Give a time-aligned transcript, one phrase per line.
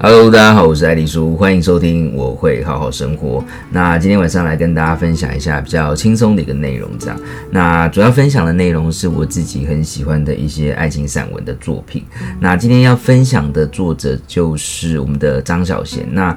[0.00, 3.42] Hello，大家好，我是艾丽叔，欢迎收听我会好好生活。
[3.68, 7.20] 那今天晚上来跟大家分享一下比较轻松的一个内容，这样。
[7.50, 12.04] 那主要分享的内容是我自己很喜欢的一些爱情散文的作品。
[12.38, 16.04] 那今天要分享的作者就是我们的张小娴。
[16.12, 16.36] 那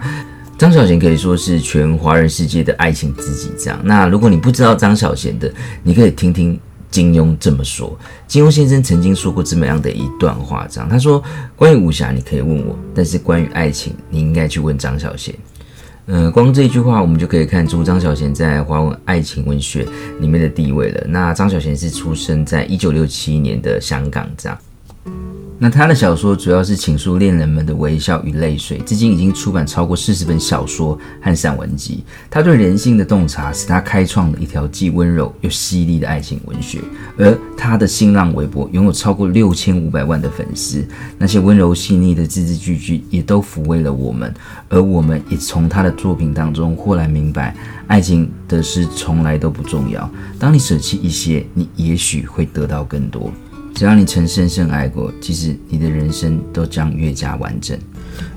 [0.58, 3.80] 张小娴可以说是全华人世界的爱情知己，这样。
[3.84, 5.54] 那如果你不知道张小娴的，
[5.84, 6.60] 你可以听听。
[6.92, 7.98] 金庸这么说，
[8.28, 11.24] 金庸先生曾经说过这么样的一段话，这样他说
[11.56, 15.34] ：“关于武侠，你可以问我，但是关于爱情，你应该去问张小娴。”
[16.08, 19.88] 嗯，光这一句话，我们就可以看出张小娴在华文爱情文学
[20.20, 21.06] 里面的地位了。
[21.08, 24.58] 那张小娴是出生在一九六七年的香港，这样。
[25.64, 32.04] 那他的小说主要是倾诉恋人们的微笑与泪水，至今已经出版超过四十本小说和散文集。
[32.32, 36.80] 他对人性的洞察，使他开创了一条既温柔又犀利的爱情文学。
[37.16, 40.84] 而他的新浪微博拥有超过六千五百万的粉丝，
[41.20, 44.34] 那些温柔细腻的字字句句也都抚慰了我们。
[44.68, 50.10] 而我们也从他的作品当中豁然明白，爱情的事从来都不重要。
[50.40, 53.32] 当你舍弃一些，你也许会得到更多。
[53.82, 57.76] 只要你曾深深爱过，其实你的人生都将越加完整。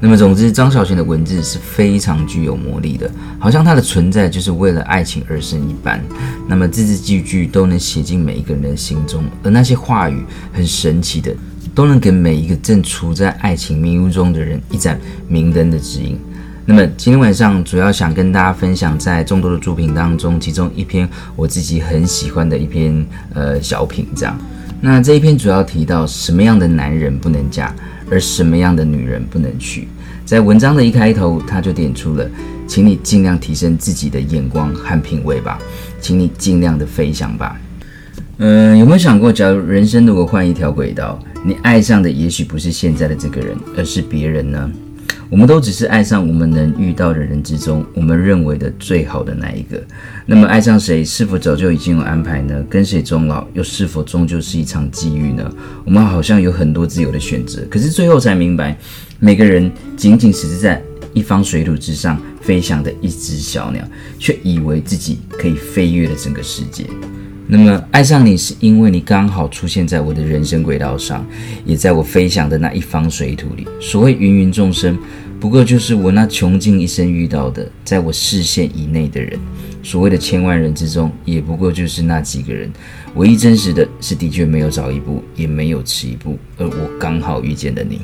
[0.01, 6.03] 那么，总之，张小娴的文字是非常具有魔力的，好像它的存在就是为了爱情而生一般。
[6.49, 11.37] 那么，字字句句都能写进每一个人的心中，而那些话语很神奇的，
[11.75, 16.19] 都能给每一个正处在爱情迷雾中的人一盏明灯的指引。
[16.65, 21.07] 那么，今天晚上主要想跟大家分享，在众多的作品当中，其中一篇
[21.37, 24.35] 我自己很喜欢的一篇呃小品，这样。
[24.87, 27.75] 那这一篇主要提到什么样的男人不能嫁，
[28.11, 29.89] 而什么样的女人不能娶。
[30.27, 32.31] 在文章的一开头，他就点出了，
[32.69, 35.59] 请你尽量提升自己的眼光和品味吧，
[36.03, 37.59] 请你尽量的飞翔吧。
[38.37, 44.71] 嗯，有没有想过，假如人生如果换一条轨道，你爱上的也许不是现在的这个人，而是别人呢？
[45.35, 49.83] 我们都只是爱上我们能遇到的人之中，我们认为的最好的那一个。
[50.27, 52.65] 那么，爱上谁是否早就已经有安排呢？
[52.71, 55.53] 跟谁终老又是否终究是一场际遇呢？
[55.85, 58.79] 我们好像有很多自由的选择，可是最后才明白，
[59.19, 60.81] 每个人仅仅只是在
[61.13, 63.85] 一方水土之上飞翔的一只小鸟，
[64.21, 66.87] 却以为自己可以飞越了整个世界。
[67.47, 71.25] 那么爱上你是因为你刚好出现在我的人生轨道上，
[71.67, 73.67] 也在我飞翔的那一方水土里。
[73.81, 74.99] 所谓芸芸众生，
[75.39, 79.39] 不过就是我那穷尽一生遇到的，在我视线以内的人。
[79.83, 82.73] 所谓的千万人之中，也不过就是那几个人。
[83.17, 88.01] 唯一真实的是，的确没有早一步，也没有迟一步，而我刚好遇见了你。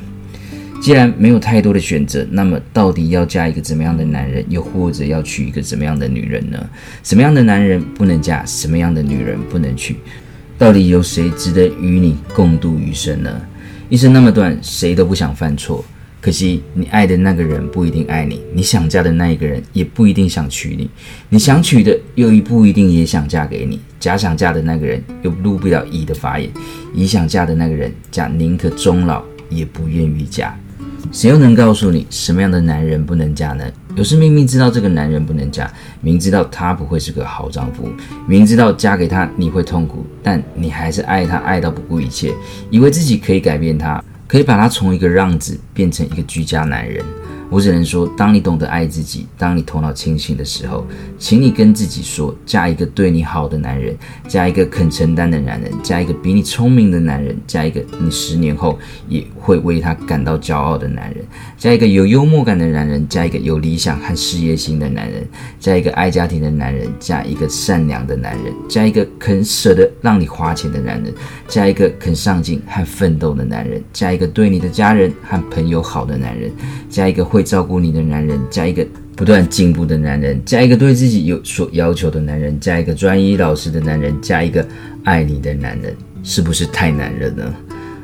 [0.81, 6.57] 既然没有太多的选择，那么到底要嫁一个怎么样的男人，又或者要娶一个怎么样的女人呢？
[7.03, 8.43] 什么样的男人不能嫁？
[8.47, 9.95] 什么样的女人不能娶？
[10.57, 13.41] 到底有谁值得与你共度余生呢？
[13.89, 15.85] 一生那么短，谁都不想犯错。
[16.19, 20.89] 可惜你爱的那个人不一定爱你，你想嫁的那一个人也不一定想娶你，
[21.29, 23.79] 你想娶的又不一定也想嫁给你。
[23.99, 26.49] 假想嫁的那个人又入不了乙的法眼，
[26.95, 30.57] 乙想嫁的那个人，甲宁可终老也不愿意嫁。
[31.11, 33.65] 谁又能告诉你什么样的男人不能嫁呢？
[33.95, 35.69] 有时明明知道这个男人不能嫁，
[35.99, 37.89] 明知道他不会是个好丈夫，
[38.25, 42.33] 明知道嫁给他你会痛苦，但你还是爱他爱到不顾一切，
[42.69, 47.03] 以为自己可以改变他，可以把他从一个让子变成一个居家男人。
[47.51, 50.87] 我只能说，当你懂得爱自己，当你头脑清醒的时候，
[51.19, 53.93] 请你跟自己说：嫁一个对你好的男人，
[54.25, 58.79] 嫁一个肯承担的男人，嫁一个比你聪明的男人，嫁一个你十年后
[59.09, 61.25] 也会为他感到骄傲的男人，
[61.57, 65.27] 嫁一个有幽默感的男人，嫁一个有理想和事业心的男人，
[65.59, 71.13] 嫁一个爱家庭的男人，嫁一个善良的男人，嫁一个肯舍得让你花钱的男人，
[71.49, 76.49] 嫁一个肯上进和奋斗的男人，嫁一个对你的家人和朋友好的男人，
[76.89, 77.40] 嫁一个会。
[77.41, 78.85] 照顾你的男人，加一个
[79.15, 84.65] 不断进步的男人，加一个对自己有所要求的男人，加一个专一老实的男人，加一个
[85.03, 87.53] 爱你的男人，是不是太难了呢？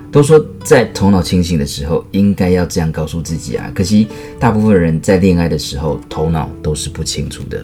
[0.09, 4.07] 都说在头脑清醒的时候应该要这样告诉自己啊，可惜
[4.39, 7.63] 大部分人在恋爱的时候头脑都是不清楚的。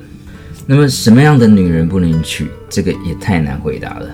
[0.66, 2.48] 那么什么样的女人不能娶？
[2.70, 4.10] 这个也太难回答了。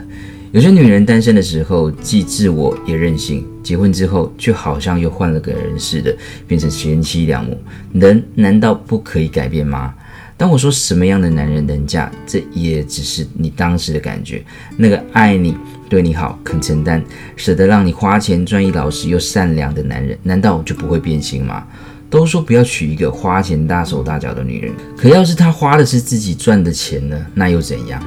[0.52, 6.16] 有些女人单身的时候既自我也任性，结婚之后却好像又换了个人似的，
[6.48, 7.56] 变成贤妻良母。
[7.94, 9.94] 人难道不可以改变吗？
[10.36, 14.44] 当我说什么样的男人能嫁，这也只是你当时的感觉。
[14.76, 15.56] 那个爱你、
[15.88, 17.04] 对你好、肯承担、
[17.36, 21.64] 舍得让你花钱、专一老实又善良的男人，难道就不会变心吗？
[22.10, 27.24] 都说不要娶一个花钱大手大脚的女人，可要是她花的是自己赚的钱呢？
[27.36, 28.02] 那又怎样？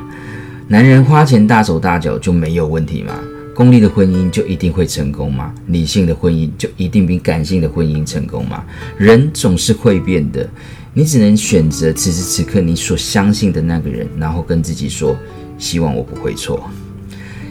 [0.68, 3.12] 男人花钱大手大脚就没有问题吗？
[3.54, 5.52] 功利的婚姻就一定会成功吗？
[5.66, 8.64] 理性的婚姻就一定比感性的婚姻成功吗？
[8.96, 10.48] 人总是会变的，
[10.94, 15.14] 你只能选择此时此刻你所相信的那个人，然后跟自己说：
[15.58, 16.70] 希望我不会错。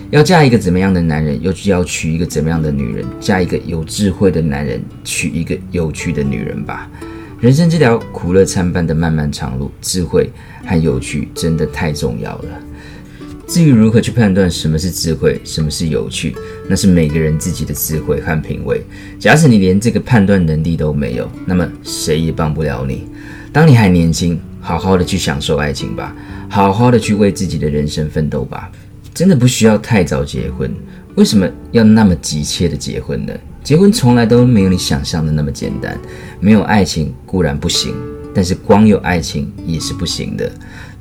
[0.10, 3.06] 要嫁一个怎么样的男人，又要娶一个怎么样的女人？
[3.20, 6.90] 嫁一个有智慧的男人，娶一个有趣的女人吧。
[7.40, 10.32] 人生这条苦乐参半的漫漫长路，智慧
[10.66, 12.50] 和有趣真的太重要了。
[13.52, 16.34] 至于如何去判断什么是智慧，什么是有趣，
[16.70, 18.82] 那是每个人自己的智慧和品味。
[19.20, 23.10] 假使你连这个判断能力都没有，那么谁也帮不了你。
[23.52, 26.16] 当你还年轻，好好的去享受爱情吧，
[26.48, 28.72] 好好的去为自己的人生奋斗吧。
[29.14, 30.74] 真的不需要太早结婚，
[31.16, 33.34] 为什么要那么急切的结婚呢？
[33.62, 36.00] 结婚从来都没有你想象的那么简单。
[36.40, 37.94] 没有爱情固然不行，
[38.34, 40.50] 但是光有爱情也是不行的。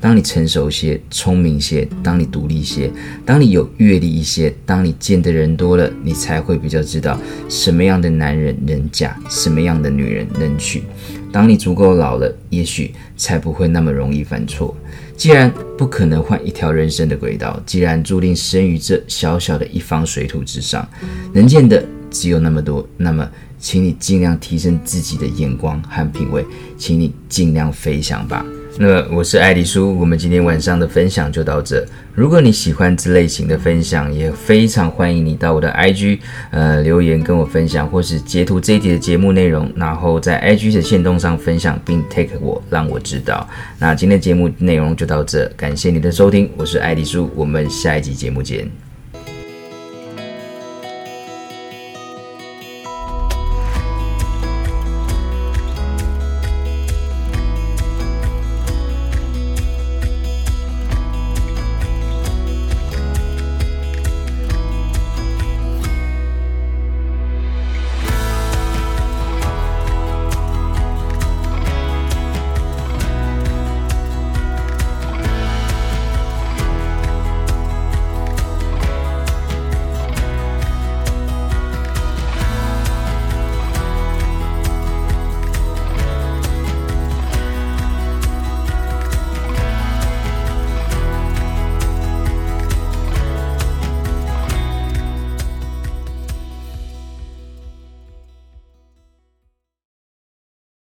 [0.00, 2.90] 当你成熟些、聪明些，当你独立些，
[3.24, 7.20] 当你有阅历一些，当你见的人多了，你才会比较知道
[7.50, 10.82] 什么样的男人能嫁，什么样的女人能娶。
[11.30, 14.74] 当你足够老了，也许才不会那么容易犯错。
[15.18, 20.88] 既然不可能换一条人生的轨道，既然注定生于这小小的一方水土之上，
[21.34, 26.42] 能见的只有那么多，那么，请你尽量提升自己的眼光和品味，
[26.78, 28.44] 请你尽量飞翔吧。
[28.82, 31.86] 那我是艾迪苏，我们今天晚上的分享就到这。
[32.14, 36.18] 如果你喜欢这类型的分享，也非常欢迎你到我的 IG
[36.50, 43.46] 呃留言跟我分享，或是截图这一集的节目内容，然后在 IG 的线动上分享，并 take 我让我知道。
[43.78, 48.66] 那今天节目内容就到这，感谢你的收听，我是艾迪苏，我们下一集节目见。